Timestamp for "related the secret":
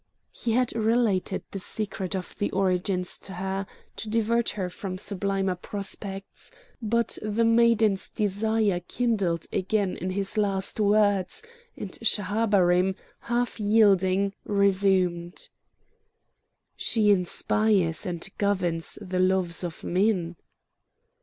0.75-2.15